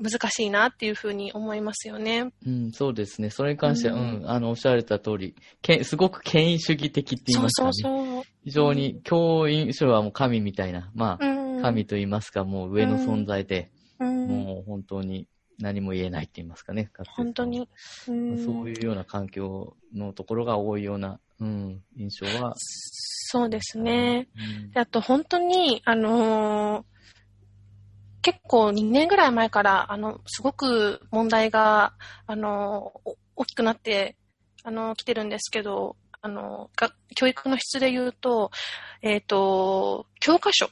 [0.00, 2.32] 難しいなっていうふうに思いますよね。
[2.44, 3.30] うん、そうですね。
[3.30, 8.14] それに関しては、ううんん、あの、おっしゃられた通り、けすごく権威主義的って言いそうますかそうね。
[8.16, 8.22] そう。
[8.44, 11.62] 非常に、教員書はもう神みたいな、まあ、うん。
[11.62, 15.28] 神と言いますか、もう上の存在で、うん、もう本当に
[15.62, 16.90] 何も言えないって言いますかね。
[17.16, 17.68] 本当に？
[18.08, 22.54] うんそういうような環境のところが多いような、うん、印象は。
[22.56, 24.28] そうですね。
[24.36, 26.84] うんであと本当に、あのー
[28.24, 31.94] 結構2年ぐらい前から、あの、すごく問題が、
[32.26, 34.16] あのーお大きくなって、
[34.62, 38.52] あの、来てるんですけど、あの、が教育の質で言うと、
[39.00, 40.68] えっ、と、教科書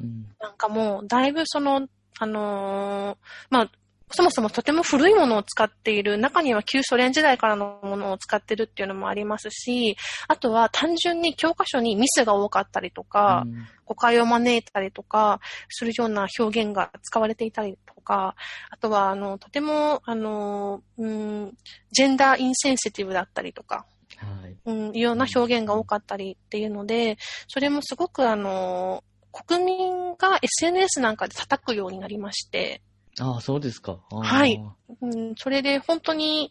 [0.00, 1.88] うんなんかも、だいぶその、
[2.20, 3.16] あのー
[3.50, 3.70] まあ、
[4.10, 9.96] そもそもとても古いものを使っている、中には旧ソ連時代からのものを使ってるっていうのもありますし、
[10.28, 15.40] あとは単純に教科書にミスが多かったりとか、うん誤解を招いたりとか、
[15.70, 18.34] するような表現が使われていたりとか、
[18.70, 21.54] あとは、あの、とても、あの、うん、
[21.90, 23.86] ジェンダーインセンシティブだったりとか、
[24.18, 24.56] はい。
[24.66, 27.16] うん、いうような表現が多かったりっていうので、
[27.48, 32.82] それもすごくあの、国民が SNS なんかで叩くようになりまして、
[33.20, 33.98] ああ、そうですか。
[34.10, 34.60] はい。
[35.00, 36.50] うん、それで本当に、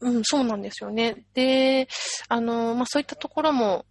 [0.00, 1.24] うん、そうなんですよね。
[1.34, 1.88] で、
[2.28, 3.86] あの、まあ、そういったところも、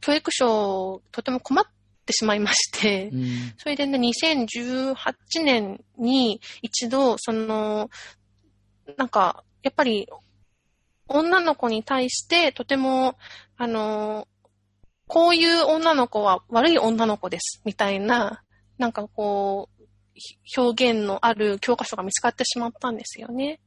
[0.00, 1.64] 教育省、とても困っ
[2.06, 3.26] てしまいまして、うん。
[3.56, 4.94] それでね、2018
[5.44, 7.90] 年に一度、その、
[8.96, 10.08] なんか、やっぱり、
[11.08, 13.16] 女の子に対して、とても、
[13.56, 14.28] あの、
[15.06, 18.42] こういう女の子は悪い女の子です、みたいな、
[18.76, 19.77] なんかこう、ひ
[20.56, 23.60] 表現のある教科書が見つかってしまったんですよね。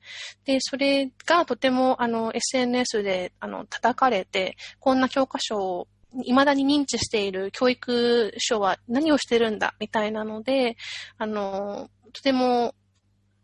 [0.46, 10.78] で、それがとても、あの、SNS で、あの、叩かれて、こんな教科書を未だに認知している教育書は何をしてるんだみたいなので、
[11.18, 12.76] あの、とても、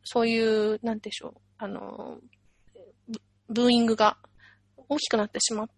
[0.03, 2.19] そういう、なんでしょう、あの、
[3.49, 4.17] ブーイングが
[4.89, 5.69] 大きくなってしまっ、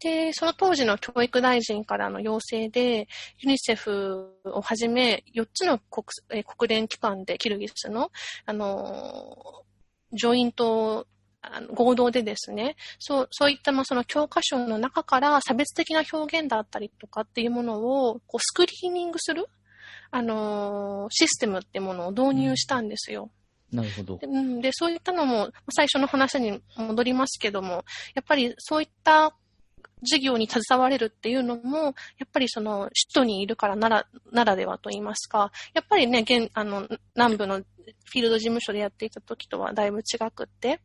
[0.00, 3.08] で、その当時の教育大臣からの要請で、
[3.38, 8.10] ユニセフをはじめ、4つの国え国連機関で、キルギスの、
[8.44, 9.64] あの、
[10.12, 11.06] ジョイント
[11.42, 19.46] あの合同でですね、そう、そういったまあその教科書の中から差別的な表現だったりとかっていうものをこうスクリーニングする、
[20.10, 23.30] あのシステムってものを導入したんですよ。
[23.72, 24.26] なるほどで。
[24.26, 29.34] うん、で、そういったのも、最初の話に戻りますけども、やっぱりそういった
[30.02, 31.92] 事業に携われるっていうのも、や
[32.24, 40.80] っぱりその、首都にいるからなら、ならではと言いますか、やっぱりね、現、あの、南部のフィールド事務所でやっていた時とはだいぶ違くって、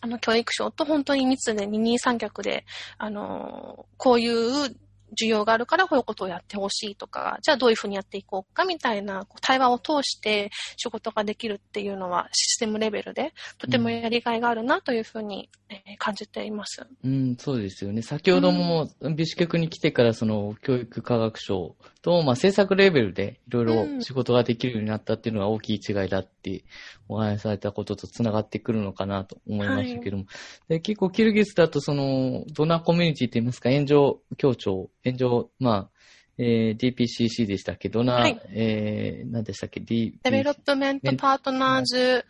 [0.00, 2.64] あの、教育省と本当に密で二人三脚で、
[2.98, 4.76] あの、こういう
[5.20, 16.86] 需要があるからこういうことをやってほしいとか、じゃあどういうふうにやっていこうかみたいな対話を通して仕事ができるっていうのはシステムレベルでとてもやりがいがあるなというふうに、えー感じています。
[17.04, 18.02] うん、そうですよね。
[18.02, 26.64] 先ほども、ビシュケクに来てから、その、教育科学省と、まあ、政策レベルでいろいろ仕事ができるようになったっていうのが大きい違いだって
[27.08, 30.26] お話しされたことと繋がってくるのかなと思いましたけども。
[30.68, 35.90] で結構、キルギスだと、その、 donor community って言いますか、援助協調、援助、まあ、
[36.38, 37.88] えー DPCC でしたっけ？
[37.88, 42.24] ドナー、はいえー、何でしたっけ ?D、 Develo pment Partners、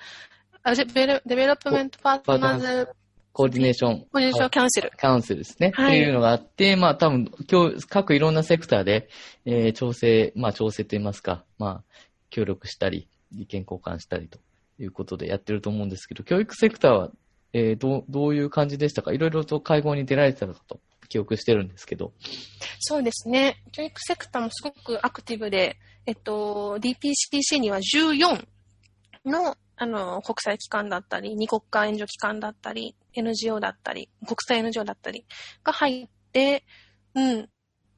[0.63, 2.89] あ Develo Development Partners
[3.33, 5.73] Coordination。Coordination Council。Council ですね。
[5.75, 9.09] はいっていうのがあって、まあ多分、今日、各いろんなセクターで、
[9.45, 11.95] えー調整、まあ調整といいますか、まあ、
[12.31, 14.39] 協力したり、意見交換したりと
[14.79, 17.11] いうことでやってると思うんですけど、教育セクターは、
[17.53, 19.13] えーどう、どういう感じでしたか？
[19.13, 22.13] いろいろと会合に出られてたと記憶してるんですけど。
[22.81, 23.63] そうですね。
[23.73, 28.47] 教育セクターもすごくアクティブで、えっと、DPCC には14
[29.25, 35.27] の、あの、国際機関だったり、二国間援助機関だったり、NGO だったり、国際 NGO だったり
[35.65, 36.65] が入って、
[37.15, 37.49] うん。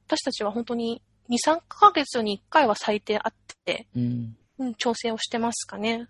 [0.07, 4.35] 私たちは本当に2、3ヶ月に1回は最低あって、うん。
[4.57, 6.07] うん、調整をしてますかね。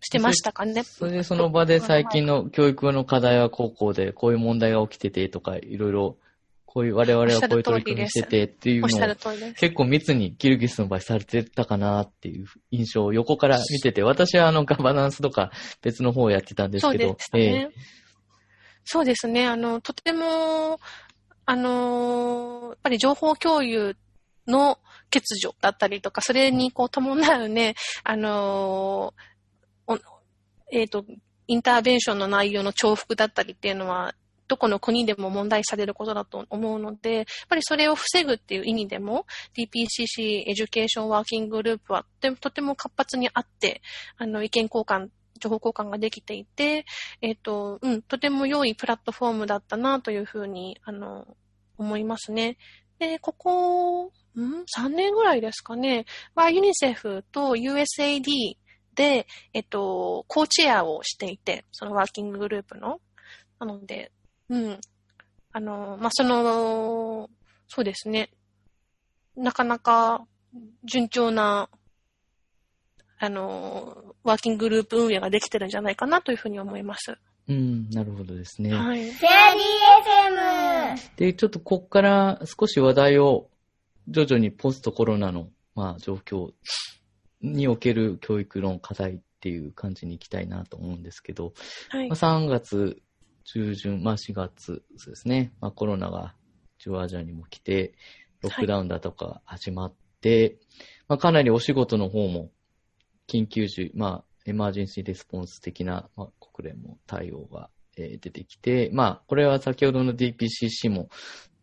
[0.00, 0.82] してましたかね。
[0.82, 6.16] それでその場で最近の教育の課題は高校でこういう問題が起きててとか、いろいろ、
[6.72, 8.90] こういう、我々はこういう取り組みしててっていうのを。
[9.58, 15.50] 結構密にキルギスの場合されてたかなっていう印象を横から見てて、私はあのガバナンスとか
[15.82, 17.70] 別の方をやってたんですそうでけど、したね。
[18.84, 19.48] そうですね。
[19.48, 20.78] あの、とても、
[21.44, 23.96] あの、やっぱり情報共有
[24.46, 24.78] の
[25.12, 29.12] 欠如だったりとか、それにこう伴うね、あの、
[29.88, 29.98] お
[30.70, 31.04] えっ、と、
[31.48, 34.14] intervention の内容の重複だったりっていうのは、
[34.50, 39.24] どこの国でも問題されることだと思うので、やっぱりそれを防ぐっていう意味でも、
[39.56, 43.80] DPCC Education Working Group はとてもとても活発にあって、
[44.16, 46.84] あの、意見交換、情報交換ができていて、
[47.22, 51.36] えっ、と、うん、とても良いプラットフォームだったなというふうに、あの、
[51.78, 52.56] 思いますね。
[52.98, 56.06] で、ここ、ん ?3 年ぐらいですかね。
[56.34, 58.56] は、ユニセフと USAD
[58.96, 63.00] で、えっと、コーチェアをしていて、そのワーキンググループの。
[63.60, 64.10] なので、
[64.50, 64.80] うん。
[65.52, 67.30] あの、まあ、その、
[67.68, 68.30] そうですね。
[69.36, 70.26] なかなか
[70.84, 71.70] 順調な、
[73.18, 77.16] あの、ワーキンググループ運営ができてるんじゃないかなというふうに思います。
[77.48, 78.72] うん、なるほどですね。
[78.74, 79.10] はい。
[79.10, 81.16] フェアリー FM!
[81.16, 83.48] で、ちょっとこっから少し話題を
[84.08, 86.52] 徐々にポストコロナの、まあ、状況
[87.40, 91.52] における教育の課題っていう感じに行きたいなと思うんですけど、
[91.90, 92.16] はいまあ、。
[92.16, 93.00] 3月
[93.52, 96.34] 中旬、まあ4月ですね、まあコロナが
[96.78, 97.94] 中央アジアにも来て、
[98.42, 100.58] ロックダウンだとか始まって、
[101.08, 102.52] まあかなりお仕事の方も
[103.26, 111.08] 緊急時、まあエマージェンシーレスポンス的な、まあ、国連も対応が、えー出てきて、まあこれは先ほどの DPCC も、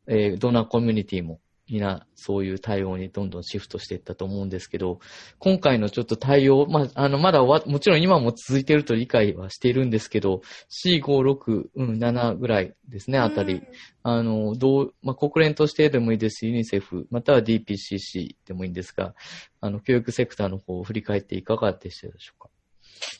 [0.07, 4.99] えードナーコミュニティも皆そういう対応にどんどんシフトしていったと思うんですけど、
[5.39, 10.41] 今回のちょっと対応、まあ、あの、まだ終わもちろん今も続いていると理解はしているんですけど、
[10.85, 13.55] 4、5、6、うん、7ぐらいですね、あたり。
[13.55, 13.67] うん
[14.09, 19.15] あの、どう、まあ、国連としてでもいいですし、ユニセフ、または DPCC でもいいんですが、
[19.59, 22.49] あの、教育セクターの方を振り返っていかがでしたでしょうか？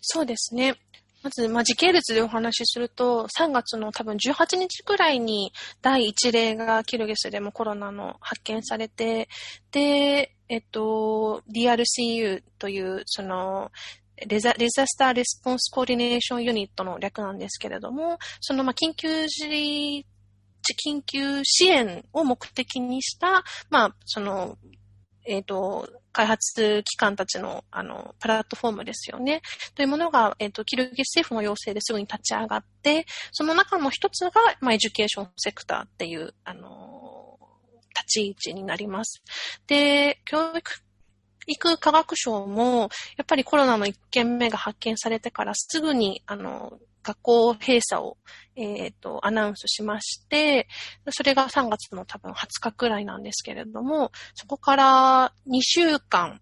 [0.02, 0.76] そうですね。
[1.24, 5.52] まず、まあ、時系列でお話しすると、3月の多分18日くらいに
[5.82, 9.28] 第1例がキルギスでもコロナの発見されて、
[9.72, 13.72] で、えっと、DRCU という、その、
[14.26, 20.06] Disa Disaster Response Coordination Unit の略なんですけれども、その、まあ、緊急時、
[20.86, 24.58] 緊急支援を目的にした、まあ、その、
[25.26, 29.44] えっ、と、開発機関たちの、あの、プラットフォームですよね。
[29.76, 37.38] というものが、えっ、と、キルギス政府の要請ですぐに立ち上がって、その中の一つが、まあ、 Education Sector っていう、あの、
[37.96, 39.22] 立ち位置になります。
[39.68, 40.72] で、教育
[41.46, 48.18] 育科学省も、やっぱりコロナの1件目が発見されてからすぐに、あの、学校閉鎖を、
[48.58, 50.68] えっ、ー、と、アナウンスしまして、
[51.10, 56.42] それが3月の多分20日くらいなんですけれども、そこから2週間、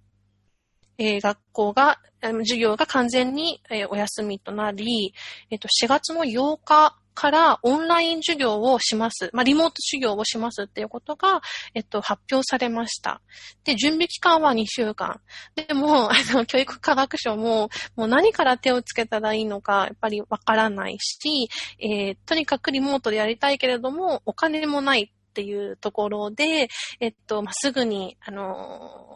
[0.98, 5.14] えー、学校が、授業が完全に、えー、お休みとなり、
[5.52, 9.32] えっ、と、4月の8日からオンライン授業をします。
[9.34, 11.42] まあ、リモート授業をしますっていうことが、
[11.74, 13.22] えっと、発表されました。
[13.64, 15.22] で、準備期間は2週間。
[15.56, 21.50] でも、 あの、教育科学省も、もう何から手をつけたらいいのか、やっぱりわからないし、
[21.80, 26.68] えー、とにかくリモートでやりたいけれども、お金もないっていうところで、
[27.00, 29.16] えっと、まあ、すぐに、あの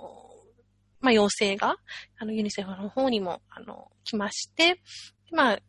[1.01, 1.75] まあ、要請が、
[2.17, 4.81] あの、ユニセフの方にも、あの、来まして、
[5.31, 5.59] まあ、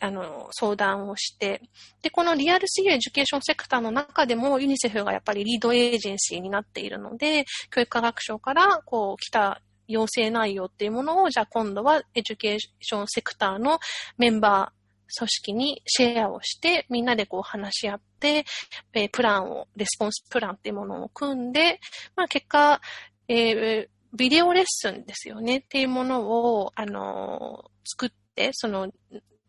[0.00, 1.62] あの、相談をして、
[2.02, 13.78] で、この DRCU Education Sector の中でもユニセフがやっぱり lead agency になっているので、教育科学省からこう来た要請内容っていうものを、じゃあ今度は Education Sector の
[14.18, 14.86] メンバー
[15.18, 18.44] 組織にシェアをして、みんなでこう話し合って、
[18.92, 21.80] えプランを、 response plan っていうものを組んで、
[22.16, 22.80] まあ結果、
[23.28, 26.22] えー、ビデオレッスンですよねっていうもの
[26.62, 28.90] を、あの、作って、その、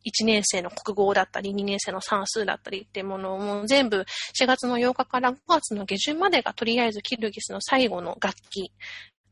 [0.08, 4.06] 1年生の国語だったり、2年生の算数だったりっていうものをもう全部
[4.39, 8.72] 4月の8日から5月の下旬までがとりあえずキルギスの最後の学期、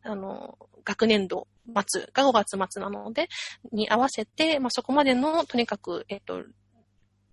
[0.04, 1.48] あの、学年度
[1.88, 3.28] 末が5月末なので、
[3.72, 6.44] に合わせて、まあ、そこまでの、とにかく、えっと、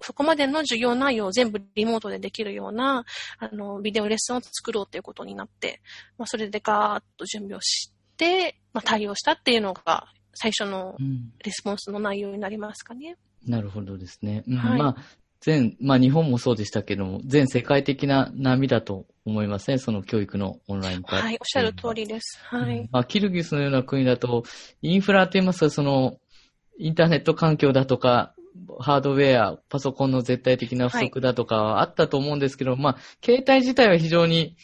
[0.01, 3.05] そこまでの授業内容を全部リモートでできるような、
[3.39, 5.81] あの、ビデオレッスンを作ろうということになって、
[6.19, 10.97] まあ、それでガーッと準備をして、まあ、対応したっていうのが、最初の
[11.45, 13.11] レスポンスの内容になりますかね。
[13.11, 14.45] うん、なるほどですね。
[14.47, 14.97] うん、はい、まあ、
[15.41, 21.17] 全、まあ日本もそうでしたけども、全世界的な波だと思いますね、その教育のオンライン化。
[21.17, 22.39] はい、おっしゃる通りです。
[22.45, 22.79] はい。
[22.79, 24.45] うん、まあ、キルギスのような国だと、
[24.83, 26.19] インフラと言いますか、その、
[26.79, 28.35] インターネット環境だとか、
[28.79, 34.57] ハードウェア、パソコンの絶対的な不足だとかはあったと思うんですけど、はい、まあ、携帯自体は非常に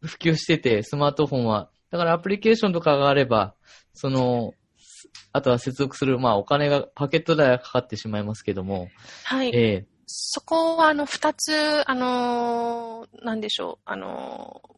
[0.00, 1.70] 普及してて、スマートフォンは。
[1.90, 3.54] だからアプリケーションとかがあれば、
[3.94, 4.54] その、
[5.32, 8.88] あとは接続する、まあお金が、パケット代がかかってしまいますけども。
[9.24, 9.50] はい。
[9.54, 14.68] えー、そこは、あの、二つ、あのー、なんでしょう、あのー、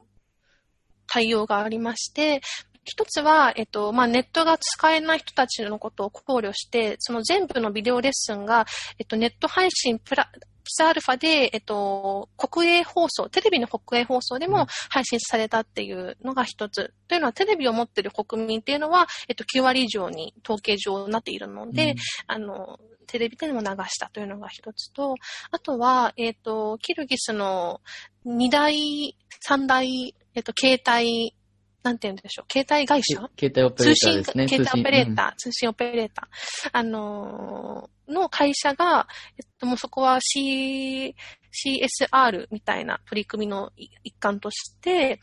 [1.06, 2.42] 対応がありまして、
[2.84, 8.66] 一つは、えっと、まあ、ネットが使えない人たちのことを考慮して、その全部のビデオレッスンが、
[8.98, 10.28] えっと、ネット配信プラ、
[10.62, 16.92] プサアルファで、えっと、国営放送、テレビの国営放送でも配信されたっていうのが一つ。
[17.08, 25.14] というのは、テレビを持っている国民っていうのは、えっと、9割以上に統計上なっているので、うん、あの、テレビでも流したというのが一つと、
[25.50, 27.80] あとは、えっ、と、キルギスの
[28.24, 31.34] 二大、三大、えっ、と、携帯
[31.82, 33.28] なんて言うんでしょう、携帯会社？
[33.38, 34.48] 携帯オペレーターですね。
[34.48, 36.70] 携帯オペレーター、通信オペレーター。
[36.72, 41.16] あのー、の会社が、えっと、もうそこは C、
[41.52, 43.72] CSR みたいな取り組みの
[44.04, 45.20] 一環として、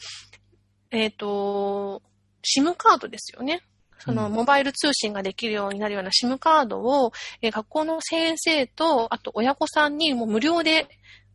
[0.92, 2.02] えっ、と、
[2.44, 3.62] SIM カードですよね。
[4.00, 10.88] その、モバイル通信ができるようになるような SIM カードを、え学校の先生と、あと親御さんにもう無料で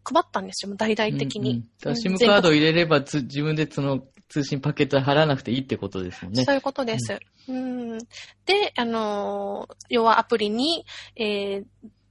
[0.04, 1.50] 配ったんですよ、大々的に。
[1.84, 6.44] うんうん、SIM カードを入れれば自分でその通信パケット払わなくていいってことですもんね。
[6.44, 7.20] そういうことです。
[7.48, 7.98] うん、うん
[8.46, 11.64] で、あの、要はアプリに、えー、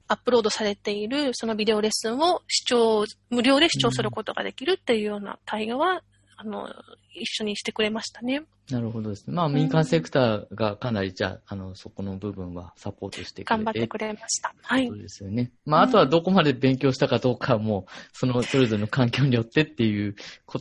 [0.08, 6.02] アップロードされているそのビデオレッスンを視聴、無料で視聴することができるっていうような対応は、
[6.38, 6.68] あの、
[7.14, 8.44] 一緒にしてくれましたね。
[8.70, 9.34] なるほどですね。
[9.34, 13.64] まあ、民間セクターがかなり、じゃあ、あの、そこの部分はサポートしてくれて。
[13.64, 14.56] 頑張ってくれました。
[14.62, 14.88] はい。
[14.88, 15.52] そうですよね。
[15.66, 20.16] まあ、あとはどこまで勉強したかどうかも、その、それぞれの環境によってっていう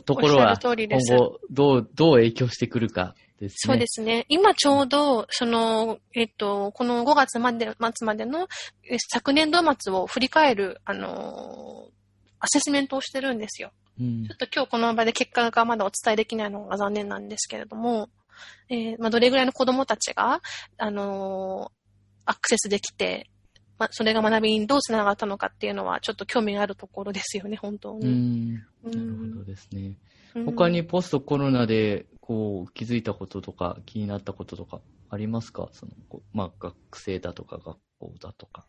[0.05, 3.73] ところは、今後、どう、どう影響してくるかですね。
[3.73, 4.25] そうですね。
[4.27, 8.49] 今ちょうど、その、えっと、この5月まで、末までの、
[9.11, 11.87] 昨年度末を振り返る、あの、
[12.39, 13.71] アセスメントをしてるんですよ。
[13.99, 18.09] うん、ちょっと今日この場で結果がまだお伝えできないのが残念なんですけれども、
[18.69, 20.41] えー、まあ、どれぐらいの子供たちが、
[20.77, 23.29] あのー、アクセスできて、
[23.77, 28.07] まあ、それが学びにどうつながったのかっていうのは、ちょっと興味があるところですよね、本当に。
[28.07, 28.53] うん。
[28.53, 28.59] な
[28.91, 29.97] るほどですね。
[30.45, 35.69] 他にポストコロナで、こう、気づいたこととか、気になったこととか、ありますか？
[35.73, 35.91] その、
[36.33, 38.65] まあ、学生だとか、学校だとか。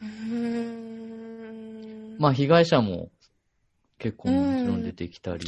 [0.00, 2.16] うん。
[2.18, 3.10] まあ、被害者も
[4.04, 5.44] 結構もちろん出てきたり。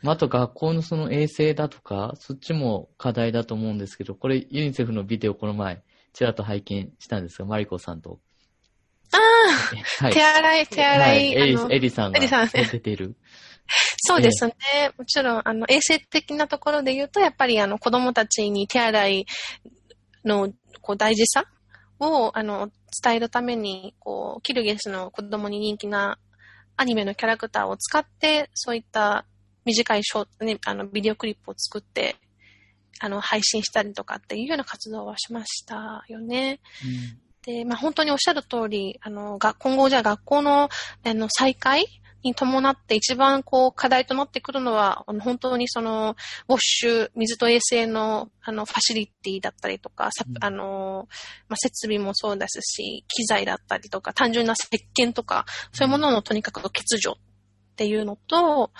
[0.00, 5.82] まあ、あと学校のその衛生だとか、そっちも課題だと思うんですけど、これユニセフのビデオこの前、
[6.12, 8.20] ちらっと拝見したんですが、マリコさんと。
[9.12, 13.16] ああ、は手洗い、手洗い、はい、エリあのエリさんが出ている。
[13.96, 14.54] そうですね。
[14.96, 19.26] もちろん、あの、衛生的なところで言うと、やっぱり、あの、子供たちに手洗い
[20.24, 21.44] の、こう、大事さ
[21.98, 22.70] を、あの、
[23.02, 26.18] 伝えるために、こう、キルゲスの子供に人気な
[26.78, 29.26] アニメのキャラクターを使って、そういった
[29.64, 32.16] 短いショート、ね、あの、ビデオクリップを作って、
[33.00, 36.60] あの、配信したりとかっていうような活動はしましたよね。
[37.42, 40.68] で、まあ、本当におっしゃる通り、あの、が今後じゃあ学校の、
[41.04, 41.86] あの、再開
[42.22, 46.16] に伴って一番こう課題となってくるのは、本当にその、
[46.48, 51.08] ウォッシュ、水と衛生の、あの、ファシリティだったりとか、さうんあの、
[51.48, 57.16] まあ、設備もそうですし、機材だったりとか、単純な石鹸とか、そういうもののとにかく欠如っ
[57.76, 58.72] ていうのと、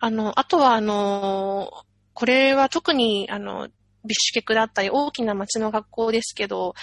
[0.00, 1.72] あの、あとはあの、
[2.14, 3.68] これは特に、あの、
[4.04, 6.74] ビッシュケクだったり、大きな町の学校ですけど、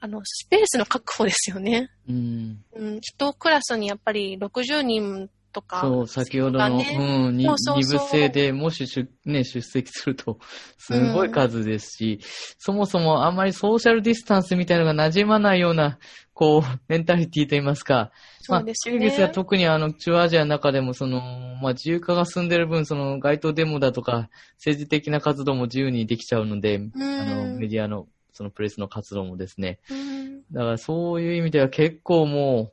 [0.00, 1.90] あの、スペースの確保ですよね。
[2.08, 2.62] うん。
[2.74, 5.80] うん、一クラスにやっぱり60人とか。
[5.80, 10.38] そう、先ほどの、がねうん、二部制でもし出,、ね、出席すると、
[10.76, 12.18] すごい数ですし、
[12.58, 15.98] そもそもあんまりソーシャルディスタンスみたいなのが馴染まないような、
[16.34, 18.10] こう、メンタリティといいますか、
[18.48, 19.32] まあ、そうですキルギスはね。
[19.32, 21.20] 特にあの、中央アジアの中でも、その、
[21.62, 29.78] まあ、自由化が進んでる分、その、街頭デモだとか、政治的な活動も自由にできちゃうので、うんあの、メディアの、そのプレスの活動もですね。
[29.88, 30.14] うん
[30.52, 32.72] だからそういう意味では結構も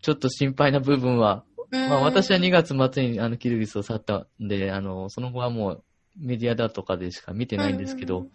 [0.00, 5.84] ちょっと心配な部分は、まあ私は2月末にあのキルギスを去ったんで、あの、その後はもう
[6.16, 8.30] メディアだとかでしか見てないんですけどうん、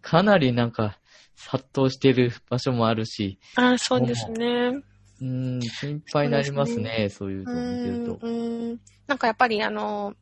[0.00, 0.98] かなりなんか
[1.34, 4.82] 殺到してる場所もあるし、あそうですね。
[5.20, 8.26] うん、心配になりますね、そういうのを見てると。
[8.26, 10.14] うんなんかやっぱりあの、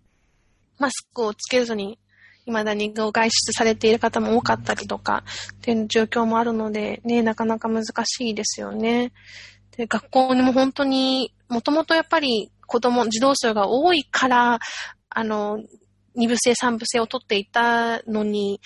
[0.78, 1.98] マスクをつけずに、
[2.44, 9.12] 未だに外出されている方も多かったりとか、っていう状況もあるので、ね、なかなか難しいですよね。
[9.76, 14.58] で、学校にも本当に、もともとやっぱり子供、児童数が多いから、
[15.10, 15.60] あの、
[16.14, 18.60] 二部制、三部制を取っていたのに、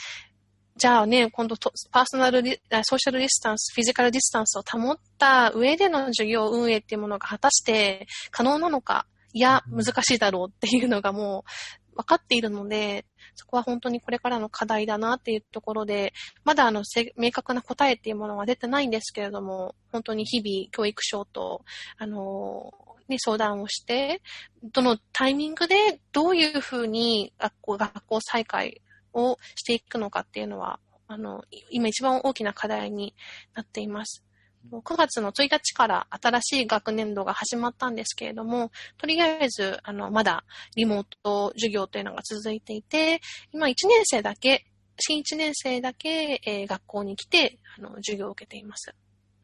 [0.77, 1.57] じゃあね、今度、
[1.91, 11.51] personal di、ソーシャルディスタンス、 physical distance を保った上での授業運営っていうものが果たして可能なのか、いや、難しいだろうっていうのがもう
[11.97, 16.13] 分かっているので、そこは本当にこれからの課題だなっていうところで、
[16.45, 16.83] まだあの、
[17.17, 21.65] 明確な答えっていうものは出てないんですけれども、本当に日々教育省と、
[21.99, 22.73] あの、
[23.09, 24.21] ね、相談をして、
[24.63, 28.83] どのタイミングでどういうふうに学校、学校再開
[29.13, 33.15] をしていくのかっていうのは、あの、今一番大きな課題に
[33.55, 34.26] なっています。
[34.73, 40.45] 9月の1日から新しい学年度が始まったんですけれども、とりあえず、あの、まだ
[40.77, 43.21] リモート授業というのが続いていて、
[43.53, 44.67] 今1年生だけ、
[44.99, 48.95] 新1年生だけ、えー学校に来て、あの、授業を受けています。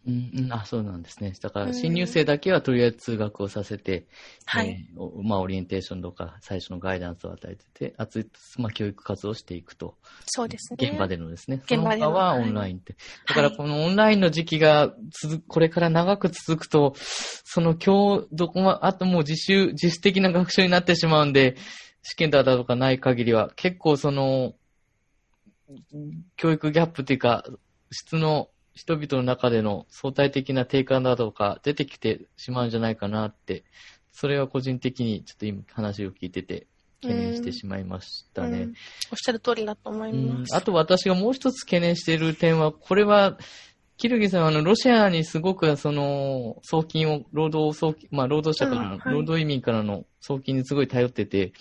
[0.07, 1.33] うん、うん、あ、そうなんですね。
[1.41, 4.07] だから、うん新入生だけはとりあえず通学をさせて、
[4.47, 4.69] はい。
[4.69, 8.29] えーおまあ、オリエンテーションとか、最初のガイダンスを与えてて、あつ
[8.59, 9.97] まあ、教育活動をしていくと。
[10.27, 10.89] そうですね。
[10.91, 11.61] 現場でのですね。
[11.65, 12.97] 現場でのははいオンラインって。
[13.29, 21.57] だからこのオンラインの時期が続く、これから長く続くと、その今日、どこも、あともう自習、自主的な学習になってしまうんで、
[22.03, 24.55] 試験だとかない限りは、結構その、
[26.37, 27.45] 教育ギャップっていうか、
[27.91, 33.65] 質の人々の中での相対的な低下だとか出てきてしまうんじゃないかなって、
[34.13, 36.67] それは個人的にちょっと今話を聞いてて
[37.03, 38.63] 懸念してしまいましたね。
[38.63, 38.75] うん
[39.11, 40.53] おっしゃる通りだと思います。
[40.53, 43.39] うんあと私がもう一つ懸念している点は、これは、
[43.99, 51.53] キルギさんはあの、ロシアにすごくその、送金を、労働送金、まあ、労働者からの、うんはい労働移民からの送金にすごい頼ってて、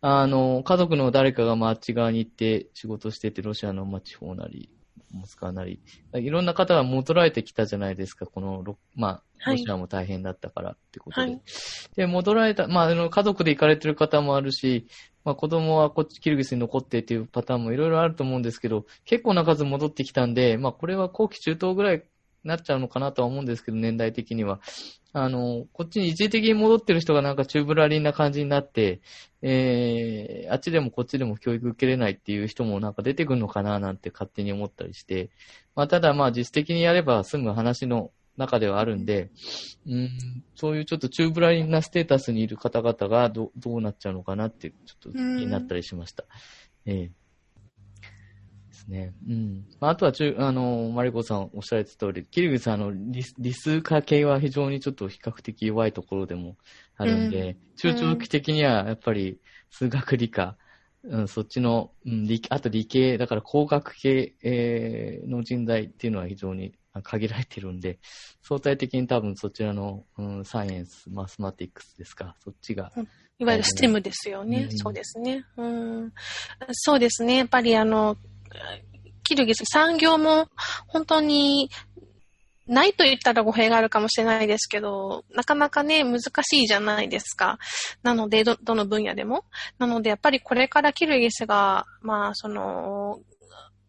[0.00, 4.68] あの、家族の誰かがまああっち側に行って仕事してて、ロシアのまあ地方なり、
[5.14, 5.80] モスクワなり、
[6.14, 11.26] いろんな方が戻られてきたじゃないですか、このロ、まあ、はいロシアも大変だったからってことで。
[11.26, 11.40] はい
[11.96, 14.86] で、戻られた、まあ、あの、家族で行かれてる方もあるし、
[15.24, 22.02] まあ、子供はこっち、キルギスに残ってっていうパターンもいろいろあると思うんですけど、結構な数戻ってきたんで、まあ、これは後期中等ぐらいに
[22.42, 24.60] なっちゃうのかなとは思うんですけど、年代的には。
[25.16, 29.00] あの、こっちに一時的に戻ってる人がなんかチューブラリンな感じになって、
[29.42, 35.30] えー、あっちでもこっちでも教育受けれないっていう人もなんか出てくるのかななんて勝手に思ったりして、
[35.76, 39.30] まあ、ただまあ実質的にやれば済む話の中ではあるんで、
[39.86, 40.10] うん、
[40.56, 46.24] そういうちょっとチューブラリンなステータスにいる方々がどどうなっちゃうのかなって、ちょっと気になったりしました。
[46.86, 47.23] ええ
[48.86, 49.14] ですね。
[49.28, 49.64] うん。
[49.80, 56.56] まあ、あとは中、あの、マリコさんおっしゃられた通り、キルギスさん、あの、理理数化系は非常にちょっと比較的弱いところでも
[56.96, 60.56] あるんで、中長期的にはやっぱり数学理科、
[61.04, 67.98] うん、そっちの、うん、理あと理系、だから工学系、えーの人材っていうのは非常に限られてるんで、
[68.42, 72.92] 相対的に多分そちらの、うん、サイエンス、マスマティックスですか、そっちが、
[73.38, 74.68] いわゆるステムですよね。
[74.70, 75.44] うんそうですね。
[75.56, 76.12] うん。
[76.72, 77.36] そうですね。
[77.38, 78.16] やっぱりあの、
[79.24, 80.48] キルギス産業も
[80.86, 81.70] 本当に
[82.66, 86.28] ないと言ったら語弊があるかもしれないですけど、なかなかね、難し
[86.62, 87.58] いじゃないですか。
[88.02, 89.44] なので、ど、どの分野でも。
[89.78, 93.20] なので、やっぱりこれからキルギスが、まあ、その、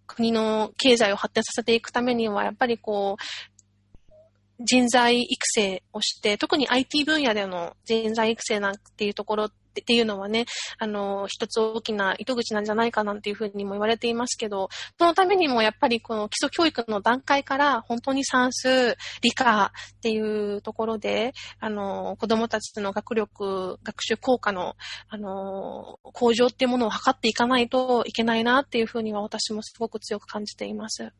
[0.07, 10.45] 国の経済を発展させていくためには、やっぱりこう、人材育成をして、特に IT 分野での人材育成なんていうところってっていうのはね、
[10.79, 24.75] あの、一つ大きな糸口なんじゃないかなんていうふうにも言われていますけど、そのためにもやっぱりこの基礎教育の段階から本当に算数、理科っていうところで、あの、子供たちの学力、学習効果の、
[25.09, 31.11] あの、向上っていうものを図っていかないといけないなっていうふうには私もすごく強く感じています。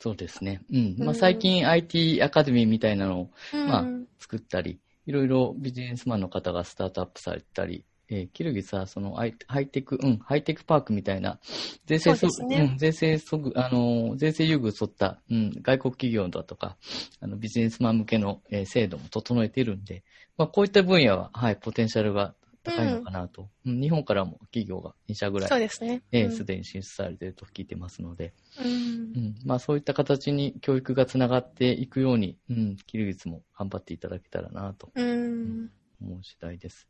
[0.00, 0.62] そうですね。
[0.72, 0.96] うん。
[0.98, 9.26] まあ、うん最近 IT アカデミーみたいなのをまあうん作ったり、いろいろビジネスマンの方がスタートアップされたり、えーキルギスはそのハ
[9.60, 11.38] イテク、うん、ハイテクパークみたいな、
[11.86, 12.70] 税制そね。
[12.72, 16.76] うん、税制そぐ、あのー、税制優遇沿った、うん、外国企業だとか、
[17.20, 20.02] あの、ビジネスマン向けの、えー制度も整えているんで、
[20.36, 23.48] まあ、こういった分野は、はい、ポテンシャルが高いのかなと。
[23.64, 26.02] うん、日本からも企業が2社ぐらい、そうですね。
[26.12, 35.70] えーうんすでに進出されていると聞いてますので、うんうん、まあそういった形に教育がつながっていくように、うん、キルギスも頑張っていただけたらなとうん。
[36.00, 36.88] 思う次第です。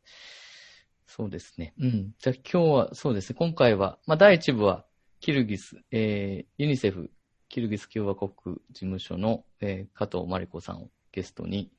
[1.07, 1.73] そうですね。
[1.79, 2.13] うん。
[2.19, 3.35] じゃあ今日は、そうですね。
[3.37, 4.85] 今回は、まあ第一部は、
[5.19, 7.11] キルギス、えー、ユニセフ、
[7.49, 11.69] キルギス共和国事務所の、えー加藤真理子さんをゲストに、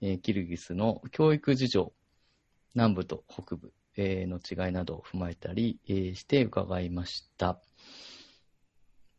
[0.00, 1.92] えーキルギスの教育事情、
[2.76, 7.58] 南部と北部、の違いなどを踏まえたり、して伺いました。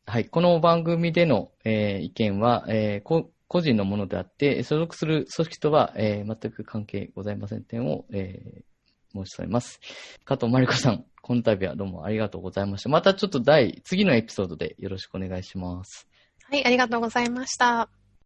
[0.06, 0.26] はい。
[0.26, 2.68] この番組での、意見は、
[3.04, 9.80] 個人のものであって、所属する組織とは、全く関係ございません点を、申し添えます。
[10.24, 12.90] 加藤真理子さん、この度はどうもありがとうございました。
[12.90, 16.08] またちょっと第、次のエピソードでよろしくお願いします。
[16.44, 17.90] はい、ありがとうございました。